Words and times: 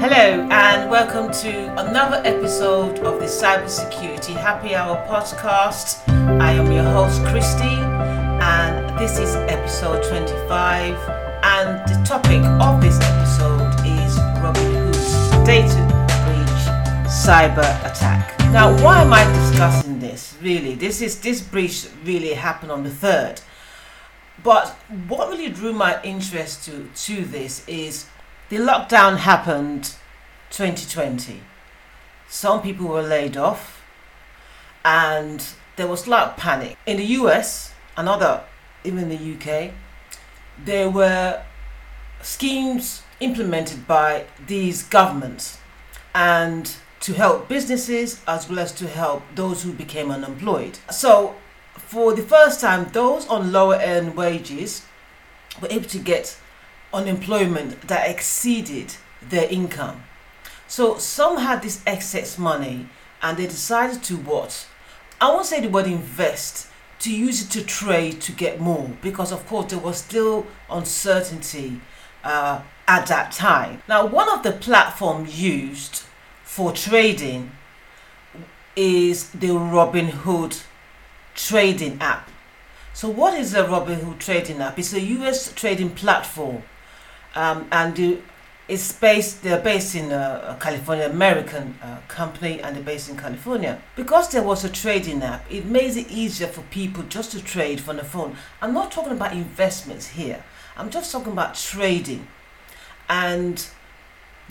Hello, 0.00 0.46
and 0.52 0.88
welcome 0.88 1.32
to 1.42 1.72
another 1.72 2.22
episode 2.24 3.00
of 3.00 3.18
the 3.18 3.26
Cybersecurity 3.26 4.36
Happy 4.36 4.72
Hour 4.72 5.04
podcast. 5.08 6.08
I 6.40 6.52
am 6.52 6.70
your 6.70 6.84
host, 6.84 7.20
Christy, 7.24 7.64
and 7.64 8.96
this 8.96 9.18
is 9.18 9.34
episode 9.34 10.04
25. 10.04 10.94
And 11.42 11.80
the 11.88 12.00
topic 12.06 12.44
of 12.62 12.80
this 12.80 12.96
episode 13.00 13.74
is 13.84 14.16
Robinhood's 14.38 15.44
data 15.44 15.82
breach 16.22 17.08
cyber 17.10 17.68
attack. 17.84 18.38
Now, 18.52 18.80
why 18.84 19.02
am 19.02 19.12
I 19.12 19.24
discussing 19.24 19.98
this? 19.98 20.36
Really, 20.40 20.76
this 20.76 21.02
is 21.02 21.20
this 21.20 21.42
breach 21.42 21.88
really 22.04 22.34
happened 22.34 22.70
on 22.70 22.84
the 22.84 22.90
third. 22.90 23.40
But 24.44 24.68
what 25.08 25.28
really 25.28 25.48
drew 25.48 25.72
my 25.72 26.00
interest 26.04 26.64
to 26.66 26.88
to 26.94 27.24
this 27.24 27.66
is 27.66 28.06
the 28.48 28.56
lockdown 28.56 29.18
happened 29.18 29.94
2020. 30.50 31.40
Some 32.28 32.62
people 32.62 32.86
were 32.88 33.02
laid 33.02 33.36
off, 33.36 33.82
and 34.84 35.44
there 35.76 35.86
was 35.86 36.06
a 36.06 36.10
lot 36.10 36.28
of 36.28 36.36
panic 36.36 36.76
in 36.86 36.96
the 36.96 37.04
US 37.04 37.72
and 37.96 38.08
other, 38.08 38.42
even 38.84 39.08
the 39.08 39.16
UK. 39.34 39.72
There 40.64 40.90
were 40.90 41.42
schemes 42.22 43.02
implemented 43.20 43.86
by 43.86 44.24
these 44.46 44.82
governments, 44.82 45.58
and 46.14 46.74
to 47.00 47.12
help 47.12 47.48
businesses 47.48 48.20
as 48.26 48.48
well 48.48 48.58
as 48.58 48.72
to 48.72 48.88
help 48.88 49.22
those 49.34 49.62
who 49.62 49.72
became 49.72 50.10
unemployed. 50.10 50.78
So, 50.90 51.36
for 51.74 52.14
the 52.14 52.22
first 52.22 52.60
time, 52.60 52.88
those 52.92 53.26
on 53.28 53.52
lower 53.52 53.76
end 53.76 54.16
wages 54.16 54.84
were 55.60 55.68
able 55.70 55.88
to 55.88 55.98
get 55.98 56.38
unemployment 56.92 57.82
that 57.88 58.08
exceeded 58.08 58.94
their 59.22 59.48
income. 59.48 60.02
So 60.66 60.98
some 60.98 61.38
had 61.38 61.62
this 61.62 61.82
excess 61.86 62.38
money 62.38 62.88
and 63.22 63.36
they 63.36 63.46
decided 63.46 64.02
to 64.04 64.16
what? 64.16 64.66
I 65.20 65.30
won't 65.30 65.46
say 65.46 65.60
the 65.60 65.68
word 65.68 65.86
invest, 65.86 66.68
to 67.00 67.14
use 67.14 67.42
it 67.42 67.50
to 67.50 67.64
trade 67.64 68.20
to 68.20 68.32
get 68.32 68.60
more 68.60 68.90
because 69.02 69.32
of 69.32 69.46
course 69.46 69.70
there 69.70 69.78
was 69.78 69.98
still 69.98 70.46
uncertainty 70.70 71.80
uh, 72.24 72.60
at 72.86 73.06
that 73.06 73.32
time. 73.32 73.82
Now 73.88 74.06
one 74.06 74.28
of 74.28 74.42
the 74.42 74.52
platforms 74.52 75.40
used 75.40 76.02
for 76.42 76.72
trading 76.72 77.52
is 78.74 79.30
the 79.30 79.48
Robinhood 79.48 80.64
trading 81.34 81.98
app. 82.00 82.30
So 82.94 83.08
what 83.08 83.34
is 83.34 83.54
a 83.54 83.64
Robinhood 83.64 84.18
trading 84.18 84.60
app? 84.60 84.78
It's 84.78 84.92
a 84.92 85.00
US 85.00 85.52
trading 85.52 85.90
platform 85.90 86.64
um, 87.38 87.68
and 87.70 88.20
it's 88.66 88.92
based. 88.92 89.42
They're 89.42 89.62
based 89.62 89.94
in 89.94 90.10
uh, 90.12 90.56
a 90.56 90.60
California 90.60 91.06
American 91.06 91.78
uh, 91.80 91.98
company, 92.08 92.60
and 92.60 92.74
they're 92.74 92.82
based 92.82 93.08
in 93.08 93.16
California. 93.16 93.80
Because 93.94 94.30
there 94.30 94.42
was 94.42 94.64
a 94.64 94.68
trading 94.68 95.22
app, 95.22 95.44
it 95.48 95.64
makes 95.64 95.94
it 95.96 96.10
easier 96.10 96.48
for 96.48 96.62
people 96.62 97.04
just 97.04 97.30
to 97.32 97.42
trade 97.42 97.80
from 97.80 97.96
the 97.96 98.04
phone. 98.04 98.36
I'm 98.60 98.74
not 98.74 98.90
talking 98.90 99.12
about 99.12 99.32
investments 99.34 100.08
here. 100.08 100.44
I'm 100.76 100.90
just 100.90 101.12
talking 101.12 101.32
about 101.32 101.54
trading, 101.54 102.26
and 103.08 103.64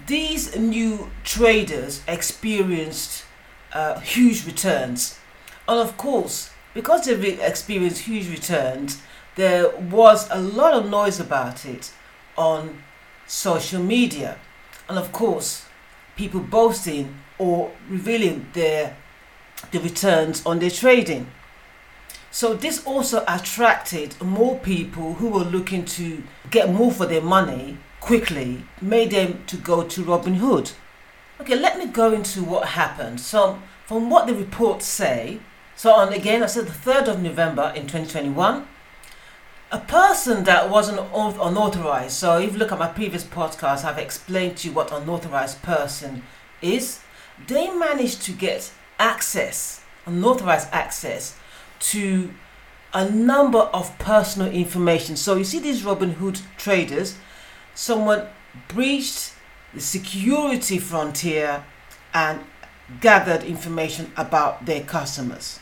these 0.06 0.56
new 0.58 1.12
traders 1.26 2.04
experienced 2.08 3.26
uh, 3.74 4.00
huge 4.00 4.46
returns, 4.46 5.20
and 5.68 5.80
of 5.80 5.98
course, 5.98 6.52
because 6.74 7.06
they 7.06 7.42
experienced 7.42 8.04
huge 8.04 8.30
returns, 8.30 9.02
there 9.36 9.76
was 9.76 10.30
a 10.32 10.40
lot 10.40 10.74
of 10.74 10.90
noise 10.90 11.20
about 11.20 11.66
it 11.66 11.92
on 12.38 12.82
social 13.26 13.82
media. 13.82 14.38
And 14.88 14.98
of 14.98 15.12
course, 15.12 15.66
people 16.16 16.40
boasting 16.40 17.16
or 17.38 17.72
revealing 17.90 18.48
their 18.54 18.96
the 19.72 19.80
returns 19.80 20.46
on 20.46 20.60
their 20.60 20.70
trading. 20.70 21.28
So 22.30 22.54
this 22.54 22.86
also 22.86 23.24
attracted 23.28 24.22
more 24.22 24.60
people 24.60 25.16
who 25.16 25.30
were 25.30 25.44
looking 25.44 25.86
to 25.86 26.24
get 26.52 26.72
more 26.72 26.92
for 26.92 27.06
their 27.06 27.22
money 27.22 27.78
quickly, 28.00 28.64
made 28.82 29.12
them 29.12 29.44
to 29.48 29.58
go 29.58 29.84
to 29.84 30.04
Robinhood. 30.04 30.74
Okay, 31.42 31.56
let 31.56 31.78
me 31.78 31.88
go 31.88 32.12
into 32.12 32.44
what 32.44 32.70
happened. 32.70 33.20
So 33.20 33.60
from 33.86 34.10
what 34.10 34.28
the 34.28 34.36
reports 34.36 34.86
say, 34.86 35.40
so 35.76 35.92
on 35.92 36.14
again, 36.14 36.44
I 36.44 36.48
said 36.48 36.68
the 36.68 36.72
3rd 36.72 37.08
of 37.08 37.22
November 37.22 37.72
in 37.76 37.84
2021, 37.84 38.68
a 39.72 39.80
person 39.80 40.46
that 40.46 40.70
wasn't 40.70 41.00
unauthorized. 41.14 42.14
So 42.14 42.40
if 42.40 42.54
you 42.54 42.60
look 42.60 42.72
at 42.72 42.80
my 42.80 42.88
previous 42.88 43.24
podcast, 43.24 43.84
I've 43.84 43.98
explained 43.98 44.58
to 44.58 44.70
you 44.70 44.74
what 44.74 44.92
unauthorized 44.92 45.62
person 45.62 46.24
is. 46.62 47.02
They 47.48 47.70
managed 47.72 48.22
to 48.24 48.32
get 48.32 48.72
access, 48.98 49.82
unauthorized 50.06 50.70
access 50.72 51.36
to 51.80 52.34
a 52.94 53.10
number 53.10 53.60
of 53.60 53.98
personal 54.00 54.52
information. 54.52 55.18
So 55.18 55.36
you 55.36 55.44
see 55.44 55.60
these 55.60 55.84
Robinhood 55.84 56.42
traders, 56.58 57.18
someone 57.76 58.28
breached 58.70 59.34
the 59.74 59.82
security 59.82 60.80
frontier 60.80 61.66
and 62.14 62.40
gathered 63.02 63.44
information 63.44 64.14
about 64.16 64.66
their 64.66 64.82
customers. 64.82 65.60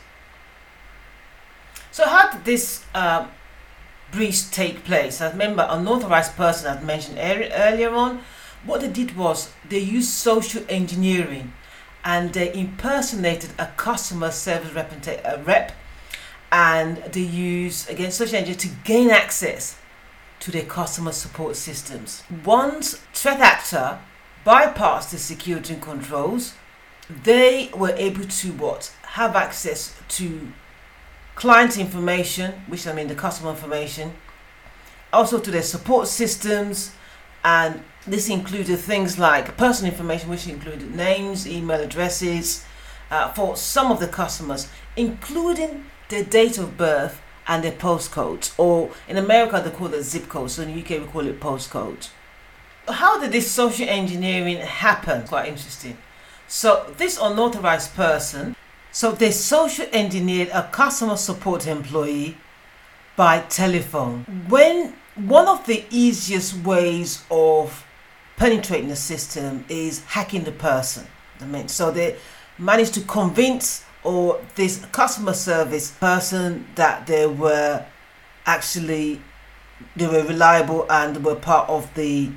So 1.90 2.06
how 2.06 2.30
did 2.30 2.44
this 2.44 2.84
uh, 2.94 3.26
breach 4.12 4.50
take 4.50 4.84
place. 4.84 5.20
I 5.20 5.30
remember 5.30 5.66
unauthorized 5.68 6.36
person 6.36 6.70
I'd 6.70 6.84
mentioned 6.84 7.18
earlier 7.18 7.90
on. 7.90 8.20
What 8.64 8.80
they 8.80 8.88
did 8.88 9.16
was 9.16 9.52
they 9.68 9.78
used 9.78 10.10
social 10.10 10.64
engineering 10.68 11.52
and 12.04 12.32
they 12.32 12.52
impersonated 12.54 13.50
a 13.58 13.66
customer 13.76 14.30
service 14.30 14.72
rep, 14.72 14.92
a 15.06 15.42
rep 15.42 15.72
and 16.52 16.98
they 17.12 17.20
used 17.20 17.90
again 17.90 18.10
social 18.10 18.36
engineering 18.36 18.58
to 18.58 18.68
gain 18.84 19.10
access 19.10 19.76
to 20.40 20.50
their 20.50 20.64
customer 20.64 21.12
support 21.12 21.56
systems. 21.56 22.22
Once 22.44 23.00
threat 23.12 23.40
actor 23.40 23.98
bypassed 24.44 25.10
the 25.10 25.18
security 25.18 25.76
controls, 25.80 26.54
they 27.08 27.70
were 27.74 27.94
able 27.96 28.24
to 28.24 28.52
what 28.52 28.92
have 29.02 29.34
access 29.34 29.98
to 30.08 30.52
client 31.36 31.78
information, 31.78 32.52
which 32.66 32.86
I 32.86 32.92
mean 32.92 33.06
the 33.06 33.14
customer 33.14 33.50
information, 33.50 34.14
also 35.12 35.38
to 35.38 35.50
their 35.50 35.62
support 35.62 36.08
systems, 36.08 36.92
and 37.44 37.82
this 38.06 38.28
included 38.28 38.78
things 38.78 39.18
like 39.18 39.56
personal 39.56 39.92
information, 39.92 40.30
which 40.30 40.48
included 40.48 40.94
names, 40.94 41.46
email 41.46 41.80
addresses 41.80 42.64
uh, 43.10 43.32
for 43.32 43.56
some 43.56 43.92
of 43.92 44.00
the 44.00 44.08
customers, 44.08 44.68
including 44.96 45.84
their 46.08 46.24
date 46.24 46.58
of 46.58 46.76
birth 46.76 47.20
and 47.46 47.62
their 47.62 47.72
postcodes, 47.72 48.52
or 48.58 48.90
in 49.06 49.16
America 49.16 49.60
they 49.62 49.70
call 49.70 49.92
it 49.94 50.02
zip 50.02 50.28
code, 50.28 50.50
so 50.50 50.62
in 50.62 50.74
the 50.74 50.82
UK 50.82 51.02
we 51.02 51.06
call 51.06 51.26
it 51.26 51.38
postcode. 51.38 52.08
How 52.88 53.20
did 53.20 53.32
this 53.32 53.50
social 53.50 53.88
engineering 53.88 54.58
happen? 54.58 55.26
Quite 55.26 55.48
interesting. 55.48 55.98
So 56.48 56.92
this 56.96 57.18
unauthorized 57.20 57.94
person 57.94 58.56
so 58.96 59.12
they 59.12 59.30
social 59.30 59.84
engineered 59.92 60.48
a 60.54 60.62
customer 60.72 61.18
support 61.18 61.66
employee 61.66 62.34
by 63.14 63.40
telephone. 63.40 64.24
When 64.48 64.94
one 65.16 65.46
of 65.46 65.66
the 65.66 65.84
easiest 65.90 66.56
ways 66.64 67.22
of 67.30 67.84
penetrating 68.38 68.88
the 68.88 68.96
system 68.96 69.66
is 69.68 70.02
hacking 70.04 70.44
the 70.44 70.52
person. 70.52 71.06
I 71.42 71.44
mean, 71.44 71.68
so 71.68 71.90
they 71.90 72.16
managed 72.56 72.94
to 72.94 73.02
convince 73.02 73.84
or 74.02 74.40
this 74.54 74.82
customer 74.92 75.34
service 75.34 75.90
person 75.90 76.66
that 76.76 77.06
they 77.06 77.26
were 77.26 77.84
actually 78.46 79.20
they 79.94 80.06
were 80.06 80.22
reliable 80.22 80.90
and 80.90 81.22
were 81.22 81.36
part 81.36 81.68
of 81.68 81.92
the 81.96 82.30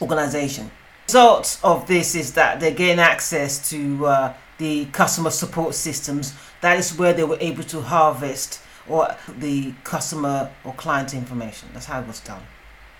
organization. 0.00 0.70
Result 1.08 1.60
of 1.62 1.86
this 1.86 2.14
is 2.14 2.32
that 2.32 2.58
they 2.58 2.72
gain 2.72 2.98
access 2.98 3.68
to 3.68 4.06
uh, 4.06 4.34
the 4.58 4.86
customer 4.86 5.30
support 5.30 5.74
systems, 5.74 6.34
that 6.60 6.78
is 6.78 6.96
where 6.96 7.12
they 7.12 7.24
were 7.24 7.38
able 7.40 7.64
to 7.64 7.80
harvest 7.80 8.60
or 8.88 9.16
the 9.38 9.72
customer 9.84 10.50
or 10.64 10.72
client 10.74 11.14
information. 11.14 11.68
That's 11.72 11.86
how 11.86 12.00
it 12.00 12.06
was 12.06 12.20
done. 12.20 12.42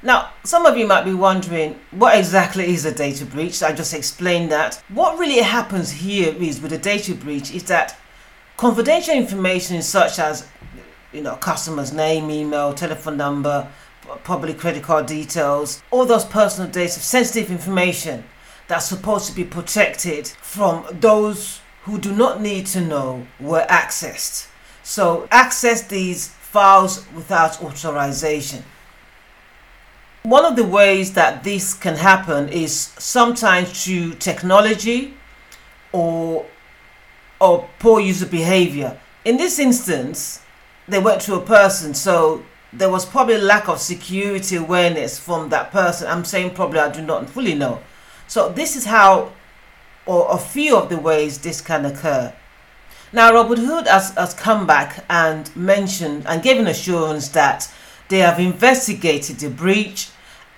Now, 0.04 0.30
some 0.42 0.66
of 0.66 0.76
you 0.76 0.86
might 0.86 1.04
be 1.04 1.14
wondering 1.14 1.78
what 1.92 2.18
exactly 2.18 2.74
is 2.74 2.84
a 2.84 2.92
data 2.92 3.24
breach. 3.24 3.62
I 3.62 3.72
just 3.72 3.94
explained 3.94 4.50
that. 4.50 4.82
What 4.88 5.18
really 5.18 5.40
happens 5.40 5.92
here 5.92 6.34
is 6.34 6.60
with 6.60 6.72
a 6.72 6.78
data 6.78 7.14
breach 7.14 7.52
is 7.52 7.64
that 7.64 7.96
confidential 8.56 9.14
information 9.14 9.80
such 9.82 10.18
as 10.18 10.48
you 11.12 11.20
know 11.22 11.36
customer's 11.36 11.92
name, 11.92 12.30
email, 12.30 12.74
telephone 12.74 13.16
number, 13.16 13.68
public 14.24 14.58
credit 14.58 14.82
card 14.82 15.06
details, 15.06 15.82
all 15.92 16.04
those 16.04 16.24
personal 16.24 16.68
data, 16.68 16.98
sensitive 16.98 17.50
information 17.50 18.24
that's 18.68 18.86
supposed 18.86 19.26
to 19.28 19.34
be 19.34 19.44
protected 19.44 20.28
from 20.28 20.86
those 20.90 21.60
who 21.84 21.98
do 21.98 22.14
not 22.14 22.40
need 22.40 22.66
to 22.66 22.80
know 22.80 23.26
were 23.40 23.66
accessed. 23.68 24.48
So 24.82 25.28
access 25.30 25.82
these 25.82 26.28
files 26.28 27.06
without 27.14 27.62
authorization. 27.62 28.64
One 30.22 30.44
of 30.44 30.54
the 30.54 30.64
ways 30.64 31.14
that 31.14 31.42
this 31.42 31.74
can 31.74 31.96
happen 31.96 32.48
is 32.48 32.92
sometimes 32.98 33.84
through 33.84 34.14
technology 34.14 35.14
or 35.90 36.46
or 37.40 37.68
poor 37.80 37.98
user 38.00 38.26
behavior. 38.26 39.00
In 39.24 39.36
this 39.36 39.58
instance, 39.58 40.40
they 40.86 41.00
went 41.00 41.22
to 41.22 41.34
a 41.34 41.40
person, 41.40 41.92
so 41.92 42.44
there 42.72 42.88
was 42.88 43.04
probably 43.04 43.38
lack 43.38 43.68
of 43.68 43.80
security 43.80 44.56
awareness 44.56 45.18
from 45.18 45.48
that 45.48 45.72
person. 45.72 46.06
I'm 46.06 46.24
saying 46.24 46.54
probably 46.54 46.78
I 46.78 46.90
do 46.90 47.02
not 47.02 47.28
fully 47.28 47.54
know. 47.54 47.80
So 48.28 48.48
this 48.48 48.76
is 48.76 48.84
how 48.84 49.32
or 50.06 50.26
a 50.30 50.38
few 50.38 50.76
of 50.76 50.88
the 50.88 50.98
ways 50.98 51.38
this 51.38 51.60
can 51.60 51.84
occur. 51.84 52.32
Now 53.12 53.32
Robinhood 53.32 53.86
has, 53.86 54.10
has 54.14 54.34
come 54.34 54.66
back 54.66 55.04
and 55.10 55.54
mentioned 55.54 56.26
and 56.26 56.42
given 56.42 56.66
assurance 56.66 57.28
that 57.30 57.72
they 58.08 58.18
have 58.18 58.40
investigated 58.40 59.38
the 59.38 59.50
breach 59.50 60.08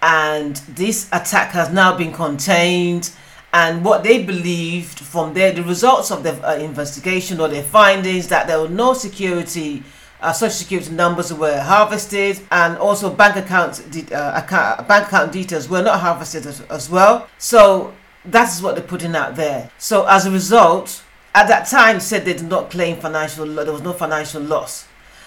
and 0.01 0.57
this 0.69 1.09
attack 1.13 1.51
has 1.51 1.73
now 1.73 1.97
been 1.97 2.13
contained 2.13 3.11
and 3.53 3.85
what 3.85 4.03
they 4.03 4.23
believed 4.23 4.99
from 4.99 5.33
their 5.35 5.53
the 5.53 5.63
results 5.63 6.11
of 6.11 6.23
the 6.23 6.49
uh, 6.49 6.57
investigation 6.57 7.41
or 7.41 7.49
their 7.49 7.63
findings 7.63 8.29
that 8.29 8.47
there 8.47 8.61
were 8.61 8.69
no 8.69 8.93
security 8.93 9.83
uh, 10.25 10.33
social 10.33 10.55
security 10.55 10.91
numbers 10.91 11.33
were 11.33 11.61
harvested 11.61 12.41
and 12.51 12.77
also 12.79 13.11
bank 13.11 13.37
account, 13.37 13.85
de- 13.91 14.15
uh, 14.15 14.39
account 14.43 14.89
bank 14.89 15.07
account 15.07 15.33
details 15.33 15.69
were 15.69 15.83
not 15.83 16.01
harvested 16.01 16.47
as, 16.47 16.61
as 16.63 16.91
well 16.91 17.29
so 17.39 17.93
that's 18.25 18.63
what 18.63 18.75
they're 18.75 18.85
putting 18.85 19.15
out 19.15 19.37
there 19.37 19.71
so 19.79 20.07
as 20.07 20.27
a 20.27 20.31
result 20.31 21.03
at 21.35 21.47
that 21.49 21.67
time 21.69 22.01
said 22.01 22.25
they 22.25 22.33
did 22.33 22.49
not 22.49 22.71
claim 22.71 22.97
financial 22.97 23.47
there 23.47 23.73
was 23.73 23.83
no 23.83 23.93
financial 23.93 24.43
loss 24.43 24.87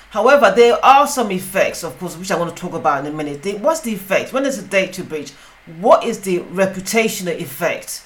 However, 0.10 0.54
there 0.56 0.84
are 0.84 1.06
some 1.06 1.32
effects, 1.32 1.84
of 1.84 2.00
course, 2.00 2.18
which 2.18 2.32
I 2.32 2.38
want 2.38 2.56
to 2.56 2.60
talk 2.62 2.74
about 2.74 3.06
in 3.06 3.14
a 3.14 3.16
minute. 3.16 3.60
What's 3.60 3.82
the 3.82 3.94
effect? 3.94 4.32
When 4.32 4.44
there's 4.44 4.58
a 4.58 4.64
data 4.64 5.04
breach, 5.04 5.32
what 5.80 6.06
is 6.06 6.22
the 6.22 6.40
reputational 6.40 7.38
effect 7.40 8.04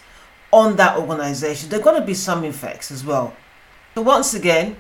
on 0.52 0.76
that 0.78 0.98
organization? 0.98 1.70
There 1.70 1.80
are 1.80 1.84
going 1.84 2.02
to 2.02 2.06
be 2.06 2.16
some 2.16 2.44
effects 2.44 2.92
as 2.92 3.06
well. 3.06 3.34
So, 3.94 4.02
once 4.02 4.34
again, 4.34 4.78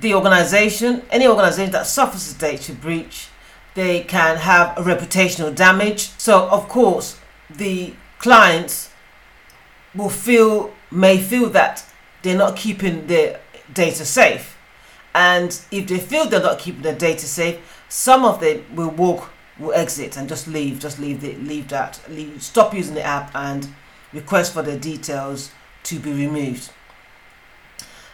the 0.00 0.14
organization, 0.14 1.02
any 1.10 1.26
organization 1.26 1.72
that 1.72 1.86
suffers 1.86 2.34
a 2.34 2.38
data 2.38 2.72
breach, 2.72 3.28
they 3.74 4.02
can 4.02 4.36
have 4.36 4.76
a 4.78 4.82
reputational 4.82 5.54
damage. 5.54 6.10
So, 6.18 6.48
of 6.48 6.68
course, 6.68 7.18
the 7.48 7.94
clients 8.18 8.90
will 9.94 10.08
feel, 10.08 10.72
may 10.90 11.18
feel 11.18 11.50
that 11.50 11.84
they're 12.22 12.36
not 12.36 12.56
keeping 12.56 13.06
their 13.06 13.40
data 13.72 14.04
safe 14.04 14.56
and 15.14 15.60
if 15.70 15.88
they 15.88 15.98
feel 15.98 16.26
they're 16.26 16.40
not 16.40 16.58
keeping 16.58 16.82
their 16.82 16.94
data 16.94 17.26
safe, 17.26 17.58
some 17.88 18.24
of 18.24 18.40
them 18.40 18.64
will 18.74 18.90
walk, 18.90 19.30
will 19.58 19.72
exit 19.72 20.16
and 20.16 20.28
just 20.28 20.46
leave, 20.46 20.78
just 20.78 20.98
leave 20.98 21.20
the, 21.20 21.34
leave 21.36 21.68
that, 21.68 22.00
leave, 22.08 22.42
stop 22.42 22.72
using 22.74 22.94
the 22.94 23.02
app 23.02 23.34
and 23.34 23.68
request 24.12 24.52
for 24.52 24.62
their 24.62 24.78
details 24.78 25.50
to 25.84 25.98
be 25.98 26.12
removed. 26.12 26.70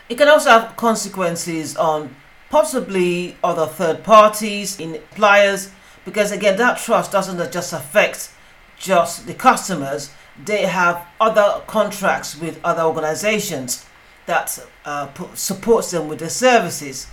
It 0.08 0.18
can 0.18 0.28
also 0.28 0.50
have 0.50 0.76
consequences 0.76 1.76
on 1.76 2.14
possibly 2.50 3.36
other 3.42 3.66
third 3.66 4.04
parties, 4.04 4.78
in 4.78 4.94
suppliers, 4.94 5.70
because 6.04 6.30
again, 6.32 6.56
that 6.58 6.78
trust 6.78 7.12
doesn't 7.12 7.52
just 7.52 7.72
affect 7.72 8.30
just 8.78 9.26
the 9.26 9.34
customers. 9.34 10.10
They 10.44 10.62
have 10.62 11.04
other 11.20 11.62
contracts 11.66 12.38
with 12.38 12.60
other 12.62 12.82
organizations 12.82 13.86
that 14.26 14.58
uh, 14.84 15.08
supports 15.34 15.90
them 15.92 16.08
with 16.08 16.18
the 16.18 16.28
services, 16.30 17.06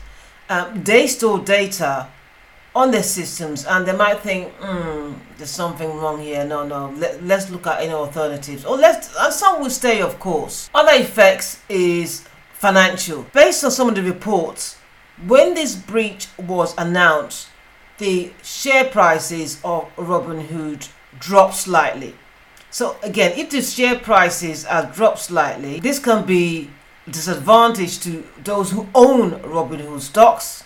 um, 0.49 0.83
they 0.83 1.07
store 1.07 1.39
data 1.39 2.07
on 2.75 2.91
their 2.91 3.03
systems 3.03 3.65
and 3.65 3.85
they 3.85 3.95
might 3.95 4.19
think, 4.19 4.51
hmm, 4.59 5.13
there's 5.37 5.51
something 5.51 5.95
wrong 5.95 6.19
here. 6.19 6.43
No, 6.43 6.65
no, 6.65 6.89
Let, 6.97 7.21
us 7.21 7.49
look 7.49 7.67
at 7.67 7.81
any 7.81 7.93
alternatives. 7.93 8.65
Or 8.65 8.75
let's, 8.75 9.15
and 9.15 9.31
some 9.31 9.61
will 9.61 9.69
stay, 9.69 10.01
of 10.01 10.19
course. 10.19 10.69
Other 10.73 10.93
effects 10.93 11.61
is 11.69 12.25
financial. 12.63 13.23
Based 13.33 13.61
on 13.65 13.71
some 13.71 13.89
of 13.89 13.95
the 13.95 14.01
reports, 14.01 14.77
when 15.27 15.53
this 15.53 15.75
breach 15.75 16.27
was 16.37 16.73
announced, 16.77 17.49
the 17.97 18.31
share 18.41 18.85
prices 18.85 19.59
of 19.65 19.93
Robinhood 19.97 20.87
dropped 21.19 21.55
slightly. 21.55 22.15
So 22.71 22.95
again, 23.03 23.37
if 23.37 23.49
the 23.49 23.61
share 23.61 23.99
prices 23.99 24.63
are 24.65 24.85
dropped 24.85 25.19
slightly, 25.19 25.81
this 25.81 25.99
can 25.99 26.25
be 26.25 26.69
disadvantage 27.11 27.99
to 27.99 28.23
those 28.41 28.71
who 28.71 28.87
own 28.95 29.31
Robinhood 29.41 29.99
stocks 29.99 30.63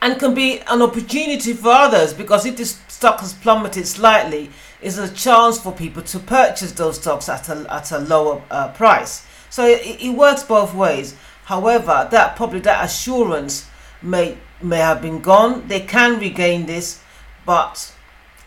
and 0.00 0.18
can 0.18 0.32
be 0.32 0.60
an 0.60 0.80
opportunity 0.80 1.52
for 1.52 1.72
others 1.72 2.14
because 2.14 2.46
if 2.46 2.56
the 2.56 2.64
stock 2.64 3.20
has 3.20 3.34
plummeted 3.34 3.86
slightly, 3.86 4.50
it's 4.80 4.96
a 4.96 5.12
chance 5.12 5.60
for 5.60 5.72
people 5.72 6.02
to 6.04 6.18
purchase 6.18 6.72
those 6.72 6.98
stocks 6.98 7.28
at 7.28 7.50
a, 7.50 7.66
at 7.70 7.92
a 7.92 7.98
lower 7.98 8.42
uh, 8.50 8.68
price. 8.72 9.26
So 9.50 9.66
it, 9.66 10.00
it 10.00 10.10
works 10.10 10.42
both 10.42 10.74
ways. 10.74 11.14
However, 11.44 12.08
that 12.10 12.36
probably 12.36 12.60
that 12.60 12.84
assurance 12.84 13.68
may 14.00 14.38
may 14.62 14.78
have 14.78 15.02
been 15.02 15.20
gone. 15.20 15.66
They 15.68 15.80
can 15.80 16.18
regain 16.18 16.66
this, 16.66 17.02
but 17.44 17.94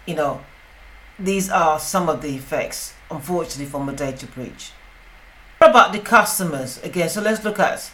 you 0.06 0.16
know, 0.16 0.42
these 1.20 1.50
are 1.50 1.80
some 1.80 2.10
of 2.10 2.22
the 2.22 2.36
effects, 2.36 2.94
unfortunately, 3.12 3.66
from 3.66 3.90
a 3.90 3.94
data 3.94 4.26
breach. 4.26 4.72
What 5.58 5.70
about 5.70 5.94
the 5.94 6.00
customers 6.00 6.82
again? 6.84 7.10
So 7.10 7.22
let's 7.22 7.44
look 7.44 7.60
at 7.60 7.92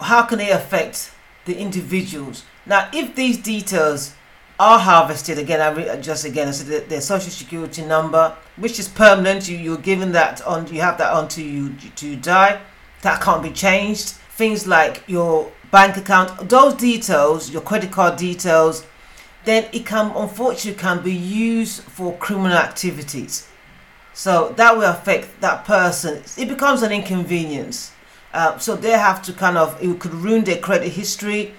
how 0.00 0.22
can 0.22 0.38
they 0.38 0.50
affect 0.50 1.12
the 1.44 1.58
individuals. 1.58 2.44
Now, 2.66 2.88
if 2.92 3.14
these 3.14 3.38
details 3.38 4.14
are 4.58 4.78
harvested 4.78 5.38
again, 5.38 5.60
I 5.60 5.70
re- 5.70 6.00
just 6.00 6.24
again 6.24 6.48
I 6.48 6.50
said 6.50 6.88
their 6.88 7.00
social 7.00 7.30
security 7.30 7.84
number, 7.84 8.36
which 8.56 8.78
is 8.78 8.88
permanent. 8.88 9.48
You 9.48 9.56
you're 9.56 9.76
given 9.78 10.12
that 10.12 10.42
on 10.46 10.66
you 10.72 10.80
have 10.80 10.98
that 10.98 11.16
until 11.16 11.44
you 11.44 11.74
to 11.96 12.16
die. 12.16 12.60
That 13.02 13.20
can't 13.20 13.42
be 13.42 13.50
changed. 13.50 14.14
Things 14.36 14.66
like 14.66 15.02
your 15.06 15.52
bank 15.70 15.96
account, 15.96 16.48
those 16.48 16.74
details, 16.74 17.50
your 17.50 17.62
credit 17.62 17.92
card 17.92 18.16
details, 18.16 18.86
then 19.44 19.66
it 19.72 19.86
can 19.86 20.12
unfortunately 20.14 20.80
can 20.80 21.02
be 21.02 21.14
used 21.14 21.82
for 21.82 22.16
criminal 22.16 22.56
activities. 22.56 23.48
So 24.14 24.52
that 24.56 24.76
will 24.76 24.90
affect 24.90 25.40
that 25.40 25.64
person. 25.64 26.22
It 26.36 26.48
becomes 26.48 26.82
an 26.82 26.92
inconvenience. 26.92 27.92
Uh, 28.32 28.58
so 28.58 28.76
they 28.76 28.90
have 28.90 29.22
to 29.22 29.32
kind 29.32 29.56
of, 29.56 29.80
it 29.82 30.00
could 30.00 30.12
ruin 30.12 30.44
their 30.44 30.58
credit 30.58 30.90
history. 30.90 31.54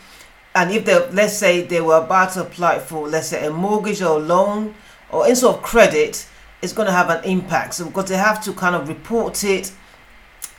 And 0.55 0.71
if 0.71 0.85
they, 0.85 1.09
let's 1.11 1.37
say 1.37 1.61
they 1.61 1.81
were 1.81 1.97
about 1.97 2.33
to 2.33 2.41
apply 2.41 2.79
for, 2.79 3.07
let's 3.07 3.27
say, 3.27 3.45
a 3.45 3.51
mortgage 3.51 4.01
or 4.01 4.17
a 4.17 4.21
loan 4.21 4.73
or 5.11 5.25
any 5.25 5.35
sort 5.35 5.57
of 5.57 5.63
credit, 5.63 6.27
it's 6.61 6.73
going 6.73 6.87
to 6.87 6.91
have 6.91 7.09
an 7.09 7.23
impact. 7.23 7.75
So 7.75 7.85
because 7.85 8.09
they 8.09 8.17
have 8.17 8.43
to 8.45 8.53
kind 8.53 8.75
of 8.75 8.87
report 8.87 9.43
it 9.43 9.71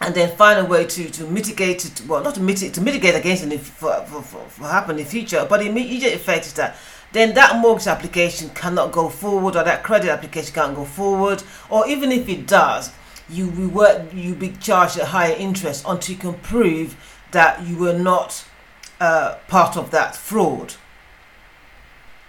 and 0.00 0.14
then 0.14 0.34
find 0.36 0.58
a 0.58 0.64
way 0.64 0.86
to, 0.86 1.10
to 1.10 1.26
mitigate 1.26 1.84
it, 1.84 2.02
well, 2.06 2.22
not 2.22 2.34
to 2.36 2.40
mitigate, 2.40 2.74
to 2.74 2.80
mitigate 2.80 3.14
against 3.14 3.44
it 3.44 3.60
for, 3.60 3.92
for, 4.06 4.22
for, 4.22 4.48
for 4.48 4.64
happen 4.64 4.92
in 4.92 5.04
the 5.04 5.10
future, 5.10 5.46
but 5.48 5.60
the 5.60 5.68
immediate 5.68 6.14
effect 6.14 6.46
is 6.46 6.54
that 6.54 6.76
then 7.12 7.34
that 7.34 7.56
mortgage 7.56 7.88
application 7.88 8.48
cannot 8.50 8.92
go 8.92 9.08
forward 9.08 9.56
or 9.56 9.64
that 9.64 9.82
credit 9.82 10.10
application 10.10 10.54
can't 10.54 10.76
go 10.76 10.84
forward 10.84 11.42
or 11.68 11.86
even 11.88 12.12
if 12.12 12.28
it 12.28 12.46
does 12.46 12.92
you 13.28 13.48
will 13.48 14.06
you 14.14 14.34
be 14.34 14.50
charged 14.60 14.98
a 14.98 15.04
higher 15.04 15.34
interest 15.36 15.84
until 15.86 16.14
you 16.14 16.20
can 16.20 16.34
prove 16.34 16.96
that 17.32 17.64
you 17.66 17.76
were 17.76 17.92
not 17.92 18.44
uh, 19.00 19.36
part 19.48 19.76
of 19.76 19.90
that 19.90 20.14
fraud 20.14 20.74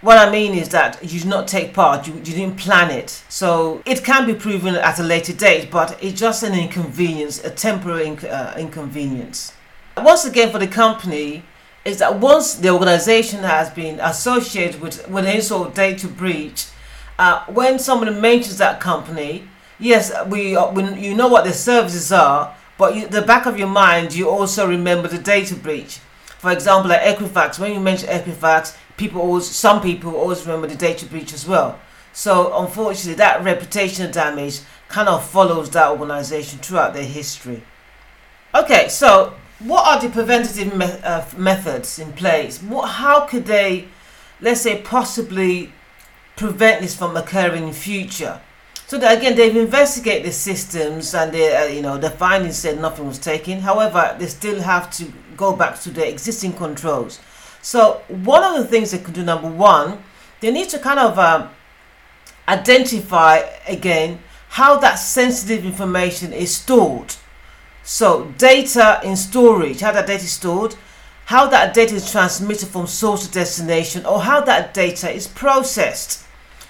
what 0.02 0.18
I 0.18 0.32
mean 0.32 0.56
is 0.56 0.70
that 0.70 1.02
you 1.04 1.20
did 1.20 1.28
not 1.28 1.48
take 1.48 1.74
part, 1.74 2.08
you, 2.08 2.16
you 2.16 2.22
didn't 2.22 2.58
plan 2.58 2.90
it. 2.90 3.24
So 3.30 3.84
it 3.86 4.04
can 4.04 4.26
be 4.26 4.34
proven 4.34 4.76
at 4.76 5.00
a 5.00 5.04
later 5.04 5.34
date, 5.34 5.70
but 5.70 5.98
it's 6.04 6.20
just 6.20 6.42
an 6.44 6.54
inconvenience, 6.54 7.44
a 7.44 7.52
temporary 7.52 8.06
inc- 8.06 8.30
uh, 8.30 8.58
inconvenience. 8.58 9.54
Once 9.96 10.26
again, 10.26 10.52
for 10.52 10.58
the 10.58 10.68
company, 10.68 11.44
is 11.86 12.00
that 12.00 12.20
once 12.20 12.56
the 12.56 12.70
organization 12.70 13.40
has 13.44 13.70
been 13.70 14.00
associated 14.00 14.82
with, 14.82 15.08
with 15.08 15.26
any 15.26 15.42
sort 15.42 15.68
of 15.68 15.74
data 15.74 16.08
breach, 16.08 16.68
uh, 17.20 17.46
when 17.46 17.78
somebody 17.78 18.12
mentions 18.12 18.58
that 18.58 18.80
company, 18.80 19.48
yes, 19.80 20.12
we, 20.28 20.56
uh, 20.56 20.72
we 20.72 20.84
you 20.96 21.16
know 21.16 21.28
what 21.28 21.44
their 21.44 21.54
services 21.54 22.12
are, 22.12 22.56
but 22.78 22.96
you, 22.96 23.08
the 23.08 23.22
back 23.22 23.46
of 23.46 23.60
your 23.60 23.68
mind, 23.68 24.16
you 24.16 24.28
also 24.30 24.68
remember 24.68 25.08
the 25.08 25.20
data 25.20 25.56
breach. 25.56 26.00
For 26.42 26.52
example, 26.52 26.90
like 26.90 27.02
Equifax, 27.02 27.60
when 27.60 27.72
you 27.72 27.80
mention 27.80 28.10
Equifax, 28.10 28.76
people 28.98 29.22
always, 29.22 29.46
some 29.46 29.80
people 29.80 30.16
always 30.16 30.44
remember 30.44 30.66
the 30.66 30.76
data 30.76 31.06
breach 31.06 31.34
as 31.34 31.48
well. 31.48 31.80
So 32.14 32.58
unfortunately, 32.60 33.14
that 33.14 33.44
reputational 33.44 34.12
damage 34.12 34.62
kind 34.88 35.08
of 35.08 35.24
follows 35.24 35.70
that 35.70 35.92
organization 35.92 36.58
throughout 36.58 36.96
their 36.96 37.04
history. 37.04 37.62
Okay, 38.56 38.90
so 38.90 39.36
what 39.60 39.86
are 39.86 40.02
the 40.02 40.10
preventative 40.10 40.76
me- 40.76 41.00
uh, 41.04 41.24
methods 41.38 42.00
in 42.00 42.12
place? 42.14 42.60
What, 42.64 42.88
how 42.88 43.28
could 43.28 43.46
they, 43.46 43.90
let's 44.42 44.62
say, 44.62 44.82
possibly 44.82 45.72
prevent 46.38 46.82
this 46.82 46.96
from 46.96 47.16
occurring 47.16 47.68
in 47.68 47.74
future? 47.74 48.42
So 48.88 48.98
that 48.98 49.20
again, 49.20 49.36
they've 49.36 49.56
investigated 49.56 50.26
the 50.26 50.32
systems 50.32 51.14
and 51.14 51.32
they, 51.32 51.56
uh, 51.56 51.66
you 51.66 51.84
know, 51.84 52.00
the 52.00 52.10
findings 52.10 52.58
said 52.58 52.82
nothing 52.82 53.06
was 53.06 53.20
taken. 53.20 53.60
However, 53.60 54.16
they 54.18 54.26
still 54.26 54.60
have 54.60 54.90
to 54.98 55.14
go 55.38 55.56
back 55.56 55.80
to 55.82 55.90
the 55.90 56.08
existing 56.08 56.54
controls. 56.54 57.20
So 57.62 58.02
one 58.08 58.44
of 58.44 58.62
the 58.62 58.68
things 58.68 58.92
they 58.92 58.98
could 58.98 59.14
do, 59.14 59.24
number 59.24 59.50
one, 59.50 60.04
they 60.40 60.52
need 60.52 60.70
to 60.70 60.80
kind 60.80 61.00
of 61.00 61.18
um, 61.20 61.50
identify 62.48 63.38
again 63.68 64.20
how 64.50 64.78
that 64.78 64.96
sensitive 64.96 65.66
information 65.66 66.34
is 66.34 66.54
stored. 66.56 67.16
So, 67.84 68.26
data 68.38 69.00
in 69.04 69.16
storage, 69.16 69.80
how 69.80 69.92
that 69.94 70.08
data 70.08 70.24
is 70.24 70.34
stored, 70.34 70.76
how 71.26 71.48
that 71.48 71.74
data 71.74 71.96
is 71.96 72.12
transmitted 72.12 72.68
from 72.68 72.86
source 72.86 73.26
to 73.26 73.32
destination, 73.32 74.06
or 74.06 74.22
how 74.22 74.42
that 74.42 74.74
data 74.74 75.10
is 75.10 75.28
processed. 75.28 76.26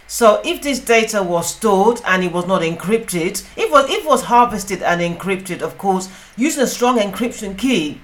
So, 0.08 0.42
if 0.46 0.62
this 0.62 0.80
data 0.80 1.24
was 1.24 1.56
stored 1.56 2.02
and 2.06 2.24
it 2.24 2.32
was 2.32 2.46
not 2.46 2.62
encrypted, 2.62 3.46
it 3.58 3.72
was, 3.72 3.90
it 3.90 4.06
was 4.06 4.24
harvested 4.24 4.84
and 4.84 5.02
encrypted, 5.02 5.62
of 5.62 5.78
course, 5.78 6.10
using 6.38 6.64
a 6.64 6.68
strong 6.68 7.00
encryption 7.00 7.58
key, 7.58 8.00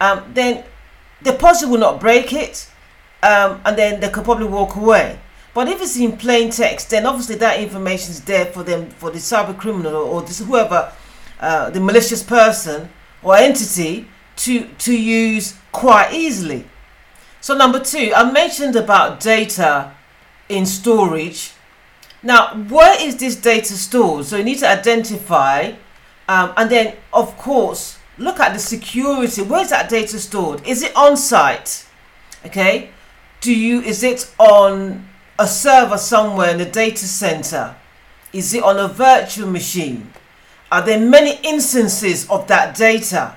um, 0.00 0.30
then 0.34 0.64
the 1.22 1.32
person 1.32 1.70
will 1.70 1.78
not 1.78 2.00
break 2.00 2.32
it, 2.32 2.70
um, 3.22 3.60
and 3.64 3.76
then 3.76 4.00
they 4.00 4.08
could 4.08 4.24
probably 4.24 4.46
walk 4.46 4.76
away. 4.76 5.18
But 5.54 5.68
if 5.68 5.80
it's 5.80 5.96
in 5.96 6.18
plain 6.18 6.50
text, 6.50 6.90
then 6.90 7.06
obviously 7.06 7.36
that 7.36 7.60
information 7.60 8.10
is 8.10 8.22
there 8.24 8.44
for 8.46 8.62
them, 8.62 8.90
for 8.90 9.10
the 9.10 9.18
cyber 9.18 9.56
criminal 9.56 9.94
or, 9.94 10.04
or 10.04 10.22
this 10.22 10.40
whoever, 10.40 10.92
uh, 11.40 11.70
the 11.70 11.80
malicious 11.80 12.22
person 12.22 12.90
or 13.22 13.36
entity 13.36 14.06
to 14.36 14.68
to 14.78 14.94
use 14.94 15.54
quite 15.72 16.12
easily. 16.12 16.66
So 17.40 17.56
number 17.56 17.80
two, 17.80 18.12
I 18.14 18.30
mentioned 18.30 18.76
about 18.76 19.20
data 19.20 19.94
in 20.48 20.66
storage. 20.66 21.52
Now, 22.22 22.54
where 22.68 23.00
is 23.00 23.16
this 23.16 23.36
data 23.36 23.74
stored? 23.74 24.26
So 24.26 24.36
you 24.36 24.44
need 24.44 24.58
to 24.58 24.68
identify, 24.68 25.72
um, 26.28 26.52
and 26.56 26.70
then 26.70 26.96
of 27.12 27.36
course 27.38 27.98
look 28.18 28.40
at 28.40 28.52
the 28.52 28.58
security. 28.58 29.42
Where's 29.42 29.70
that 29.70 29.88
data 29.88 30.18
stored? 30.18 30.66
Is 30.66 30.82
it 30.82 30.94
on 30.96 31.16
site? 31.16 31.86
Okay. 32.44 32.90
Do 33.40 33.54
you? 33.54 33.80
Is 33.80 34.02
it 34.02 34.32
on 34.38 35.08
a 35.38 35.46
server 35.46 35.98
somewhere 35.98 36.50
in 36.50 36.58
the 36.58 36.64
data 36.64 37.06
center? 37.06 37.76
Is 38.32 38.54
it 38.54 38.62
on 38.62 38.78
a 38.78 38.88
virtual 38.88 39.48
machine? 39.48 40.12
Are 40.70 40.82
there 40.82 40.98
many 40.98 41.38
instances 41.42 42.28
of 42.28 42.48
that 42.48 42.76
data? 42.76 43.36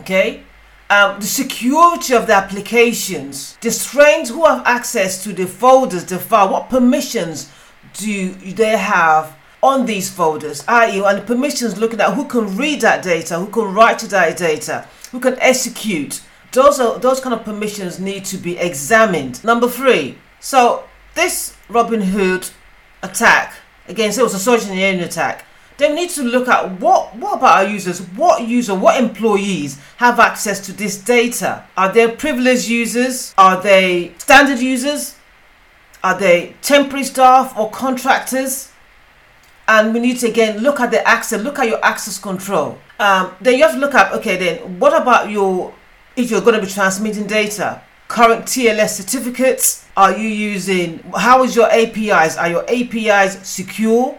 Okay. 0.00 0.42
Um, 0.88 1.18
the 1.18 1.26
security 1.26 2.14
of 2.14 2.28
the 2.28 2.34
applications, 2.34 3.56
the 3.60 3.72
strains 3.72 4.28
who 4.28 4.44
have 4.44 4.64
access 4.64 5.24
to 5.24 5.32
the 5.32 5.46
folders, 5.46 6.04
the 6.04 6.18
file, 6.18 6.52
what 6.52 6.70
permissions 6.70 7.50
do 7.94 8.32
they 8.34 8.76
have 8.76 9.36
on 9.66 9.84
these 9.84 10.08
folders, 10.08 10.64
i.e., 10.68 11.02
and 11.04 11.26
permissions 11.26 11.76
looking 11.76 12.00
at 12.00 12.14
who 12.14 12.24
can 12.26 12.56
read 12.56 12.80
that 12.80 13.02
data, 13.02 13.36
who 13.36 13.48
can 13.48 13.74
write 13.74 13.98
to 13.98 14.06
that 14.06 14.36
data, 14.36 14.86
who 15.10 15.18
can 15.18 15.36
execute. 15.40 16.22
Those 16.52 16.78
are 16.78 16.98
those 17.00 17.20
kind 17.20 17.34
of 17.34 17.44
permissions 17.44 17.98
need 17.98 18.24
to 18.26 18.36
be 18.36 18.56
examined. 18.56 19.42
Number 19.42 19.68
three. 19.68 20.18
So 20.38 20.84
this 21.14 21.56
Robinhood 21.68 22.52
attack, 23.02 23.54
again, 23.88 24.12
so 24.12 24.20
it 24.20 24.24
was 24.24 24.34
a 24.34 24.38
social 24.38 24.70
engineering 24.70 25.00
attack. 25.00 25.44
Then 25.78 25.90
we 25.90 26.02
need 26.02 26.10
to 26.10 26.22
look 26.22 26.48
at 26.48 26.80
what 26.80 27.16
what 27.16 27.38
about 27.38 27.64
our 27.64 27.68
users? 27.68 28.00
What 28.00 28.46
user, 28.46 28.74
what 28.74 29.02
employees 29.02 29.80
have 29.96 30.20
access 30.20 30.64
to 30.66 30.72
this 30.72 30.96
data? 30.96 31.64
Are 31.76 31.92
they 31.92 32.08
privileged 32.08 32.68
users? 32.68 33.34
Are 33.36 33.60
they 33.60 34.12
standard 34.18 34.60
users? 34.60 35.16
Are 36.04 36.16
they 36.16 36.54
temporary 36.62 37.04
staff 37.04 37.58
or 37.58 37.68
contractors? 37.70 38.70
And 39.68 39.92
we 39.92 40.00
need 40.00 40.18
to 40.20 40.28
again 40.28 40.58
look 40.58 40.80
at 40.80 40.90
the 40.90 41.06
access, 41.06 41.40
look 41.42 41.58
at 41.58 41.68
your 41.68 41.84
access 41.84 42.18
control. 42.18 42.78
Um, 42.98 43.34
then 43.40 43.56
you 43.56 43.62
have 43.62 43.72
to 43.72 43.78
look 43.78 43.94
at 43.94 44.12
okay, 44.12 44.36
then 44.36 44.78
what 44.78 45.00
about 45.00 45.30
your 45.30 45.74
if 46.14 46.30
you're 46.30 46.40
going 46.40 46.58
to 46.60 46.64
be 46.64 46.72
transmitting 46.72 47.26
data? 47.26 47.82
Current 48.08 48.44
TLS 48.44 48.90
certificates, 48.90 49.86
are 49.96 50.16
you 50.16 50.28
using 50.28 50.98
how 51.16 51.42
is 51.42 51.56
your 51.56 51.70
apis 51.72 52.36
are 52.36 52.48
your 52.48 52.64
apis 52.68 53.38
secure 53.46 54.16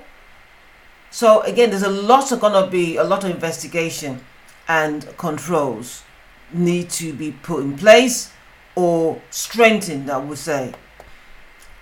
so 1.12 1.42
again 1.42 1.70
there's 1.70 1.84
a 1.84 1.90
lot 1.90 2.32
of 2.32 2.40
gonna 2.40 2.68
be 2.68 2.98
a 2.98 3.04
lot 3.04 3.24
of 3.24 3.30
investigation 3.30 4.20
and 4.68 5.08
controls 5.18 6.04
need 6.52 6.90
to 6.90 7.14
be 7.14 7.32
put 7.32 7.64
in 7.64 7.78
place 7.78 8.32
or 8.76 9.22
strengthened 9.30 10.10
i 10.10 10.18
would 10.18 10.38
say 10.38 10.74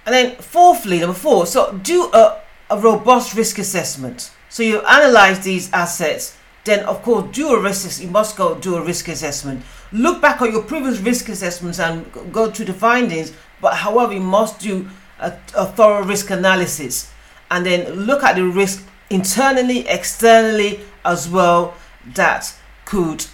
and 0.06 0.14
then 0.14 0.36
fourthly 0.38 1.00
number 1.00 1.16
four 1.16 1.46
so 1.46 1.72
do 1.78 2.12
a, 2.14 2.42
a 2.70 2.80
robust 2.80 3.36
risk 3.36 3.60
assessment. 3.60 4.32
So 4.50 4.64
you 4.64 4.82
analyze 4.82 5.40
these 5.44 5.72
assets 5.74 6.38
then 6.66 6.84
of 6.86 7.04
course 7.04 7.34
do 7.36 7.54
a 7.54 7.60
risk 7.60 8.02
you 8.02 8.10
must 8.10 8.36
go 8.36 8.56
do 8.56 8.76
a 8.76 8.82
risk 8.82 9.08
assessment. 9.08 9.64
Look 9.92 10.22
back 10.22 10.42
at 10.42 10.52
your 10.52 10.64
previous 10.64 11.00
risk 11.00 11.30
assessments 11.30 11.80
and 11.80 12.12
go 12.34 12.52
through 12.52 12.66
the 12.66 12.74
findings 12.74 13.32
but 13.62 13.76
however, 13.76 14.14
you 14.14 14.20
must 14.20 14.60
do 14.60 14.88
a, 15.20 15.34
a 15.56 15.66
thorough 15.66 16.04
risk 16.04 16.30
analysis. 16.30 17.12
And 17.50 17.66
then 17.66 17.90
look 17.92 18.24
at 18.24 18.36
the 18.36 18.44
risk 18.44 18.86
internally, 19.10 19.88
externally 19.88 20.82
as 21.06 21.30
well 21.30 21.76
that 22.14 22.54
could 22.86 23.26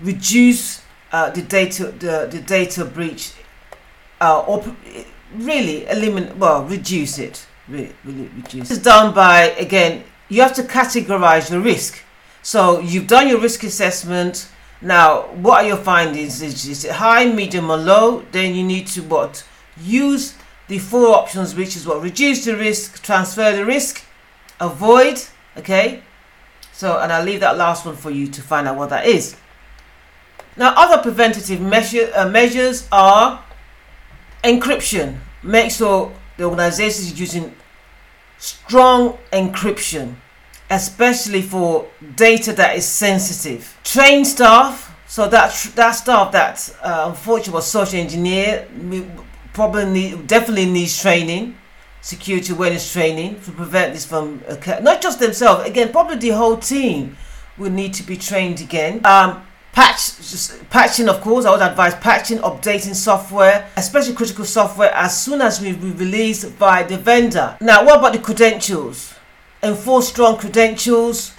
reduce 0.00 0.82
uh, 1.12 1.30
the 1.30 1.42
data 1.42 1.86
the, 1.86 2.28
the 2.30 2.40
data 2.40 2.84
breach 2.84 3.32
uh, 4.20 4.40
or 4.42 4.64
really 5.34 5.86
eliminate 5.86 6.36
well 6.36 6.64
reduce 6.64 7.18
it 7.18 7.46
reduce 7.68 8.70
it's 8.70 8.82
done 8.82 9.14
by 9.14 9.50
again 9.58 10.04
you 10.28 10.40
have 10.42 10.54
to 10.54 10.62
categorize 10.62 11.50
the 11.50 11.60
risk 11.60 12.02
so 12.42 12.80
you've 12.80 13.06
done 13.06 13.28
your 13.28 13.40
risk 13.40 13.62
assessment 13.62 14.48
now 14.80 15.22
what 15.34 15.64
are 15.64 15.68
your 15.68 15.76
findings 15.76 16.40
is, 16.40 16.66
is 16.66 16.84
it 16.84 16.92
high 16.92 17.24
medium 17.26 17.70
or 17.70 17.76
low 17.76 18.22
then 18.32 18.54
you 18.54 18.64
need 18.64 18.86
to 18.86 19.02
what 19.02 19.44
use 19.80 20.34
the 20.68 20.78
four 20.78 21.16
options, 21.16 21.54
which 21.54 21.76
is 21.76 21.86
what 21.86 22.02
reduce 22.02 22.44
the 22.44 22.56
risk, 22.56 23.02
transfer 23.02 23.56
the 23.56 23.64
risk, 23.64 24.04
avoid. 24.60 25.20
Okay, 25.56 26.02
so 26.72 26.98
and 26.98 27.12
I'll 27.12 27.24
leave 27.24 27.40
that 27.40 27.56
last 27.56 27.84
one 27.84 27.96
for 27.96 28.10
you 28.10 28.28
to 28.28 28.42
find 28.42 28.68
out 28.68 28.76
what 28.76 28.90
that 28.90 29.06
is. 29.06 29.36
Now, 30.56 30.74
other 30.76 31.02
preventative 31.02 31.60
measure, 31.60 32.10
uh, 32.14 32.28
measures 32.28 32.86
are 32.92 33.44
encryption. 34.44 35.18
Make 35.42 35.70
sure 35.70 36.12
the 36.38 36.44
organization 36.44 37.04
is 37.04 37.20
using 37.20 37.54
strong 38.38 39.18
encryption, 39.32 40.14
especially 40.70 41.42
for 41.42 41.86
data 42.14 42.52
that 42.54 42.76
is 42.76 42.86
sensitive. 42.86 43.76
Train 43.84 44.24
staff, 44.24 44.94
so 45.06 45.28
that 45.28 45.52
that 45.74 45.92
staff 45.92 46.32
that 46.32 46.74
uh, 46.82 47.06
unfortunately 47.10 47.54
was 47.54 47.66
social 47.66 47.98
engineer 47.98 48.66
probably 49.52 49.86
need, 49.86 50.26
definitely 50.28 50.66
needs 50.66 51.02
training, 51.02 51.56
security 52.00 52.52
awareness 52.52 52.92
training 52.92 53.40
to 53.40 53.50
prevent 53.50 53.92
this 53.92 54.06
from 54.06 54.40
occurring. 54.46 54.84
Not 54.84 55.02
just 55.02 55.18
themselves, 55.18 55.68
again, 55.68 55.90
probably 55.90 56.16
the 56.16 56.30
whole 56.30 56.56
team 56.56 57.16
will 57.58 57.72
need 57.72 57.92
to 57.94 58.04
be 58.04 58.16
trained 58.16 58.60
again. 58.60 59.04
Um, 59.04 59.42
patch 59.78 60.02
patching 60.70 61.08
of 61.08 61.20
course 61.20 61.44
i 61.44 61.50
would 61.50 61.62
advise 61.62 61.94
patching 61.96 62.38
updating 62.38 62.94
software 62.94 63.68
especially 63.76 64.14
critical 64.14 64.44
software 64.44 64.92
as 64.94 65.22
soon 65.24 65.40
as 65.40 65.60
we 65.60 65.72
release 65.72 66.44
by 66.44 66.82
the 66.82 66.96
vendor 66.96 67.56
now 67.60 67.84
what 67.84 67.98
about 67.98 68.12
the 68.12 68.18
credentials 68.18 69.14
enforce 69.62 70.08
strong 70.08 70.36
credentials 70.36 71.32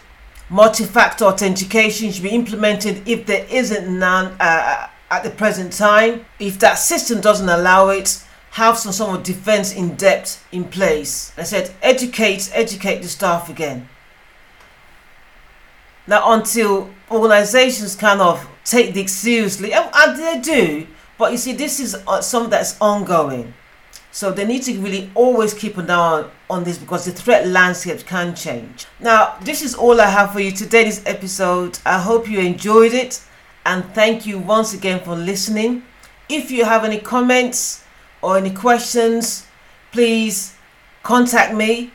multi-factor 0.50 1.25
authentication 1.25 2.12
should 2.12 2.24
be 2.24 2.29
implemented 2.29 3.08
if 3.08 3.25
there 3.25 3.46
isn't 3.50 3.88
none 4.00 4.36
uh, 4.39 4.88
at 5.12 5.24
the 5.24 5.29
present 5.29 5.74
time. 5.74 6.25
If 6.39 6.60
that 6.60 6.75
system 6.75 7.22
doesn't 7.22 7.50
allow 7.50 7.89
it, 7.89 8.24
have 8.51 8.77
some 8.77 8.91
sort 8.91 9.17
of 9.17 9.24
defense 9.24 9.74
in 9.74 9.96
depth 9.96 10.43
in 10.51 10.65
place. 10.65 11.31
I 11.38 11.43
said, 11.43 11.72
educate, 11.81 12.50
educate 12.53 13.01
the 13.01 13.08
staff 13.08 13.50
again. 13.50 13.88
Now, 16.09 16.33
until 16.33 16.89
organizations 17.11 17.95
kind 17.95 18.19
of 18.19 18.49
take 18.65 18.95
this 18.95 19.15
seriously, 19.15 19.73
and 19.73 20.17
they 20.17 20.39
do, 20.39 20.87
but 21.19 21.31
you 21.31 21.37
see, 21.37 21.53
this 21.53 21.79
is 21.79 21.95
uh, 22.07 22.19
something 22.19 22.49
that's 22.49 22.81
ongoing. 22.81 23.53
So 24.11 24.31
they 24.31 24.43
need 24.43 24.63
to 24.63 24.73
really 24.79 25.11
always 25.13 25.53
keep 25.53 25.77
an 25.77 25.91
eye 25.91 25.93
on, 25.93 26.31
on 26.49 26.63
this 26.63 26.79
because 26.79 27.05
the 27.05 27.11
threat 27.11 27.45
landscape 27.47 28.07
can 28.07 28.33
change. 28.33 28.87
Now, 28.99 29.37
this 29.41 29.61
is 29.61 29.75
all 29.75 30.01
I 30.01 30.07
have 30.07 30.33
for 30.33 30.39
you 30.39 30.51
today, 30.51 30.85
this 30.85 31.03
episode. 31.05 31.77
I 31.85 31.99
hope 31.99 32.27
you 32.27 32.39
enjoyed 32.39 32.93
it 32.93 33.21
and 33.67 33.85
thank 33.93 34.25
you 34.25 34.39
once 34.39 34.73
again 34.73 35.01
for 35.01 35.15
listening. 35.15 35.83
If 36.27 36.49
you 36.49 36.65
have 36.65 36.83
any 36.83 36.97
comments 36.97 37.83
or 38.23 38.35
any 38.35 38.49
questions, 38.49 39.45
please 39.91 40.55
contact 41.03 41.53
me. 41.53 41.91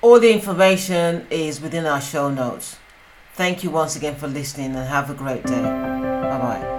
All 0.00 0.20
the 0.20 0.32
information 0.32 1.26
is 1.28 1.60
within 1.60 1.86
our 1.86 2.00
show 2.00 2.30
notes. 2.30 2.76
Thank 3.38 3.62
you 3.62 3.70
once 3.70 3.94
again 3.94 4.16
for 4.16 4.26
listening 4.26 4.74
and 4.74 4.88
have 4.88 5.10
a 5.10 5.14
great 5.14 5.44
day. 5.44 5.62
Bye 5.62 6.38
bye. 6.40 6.77